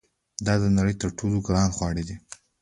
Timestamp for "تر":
1.01-1.09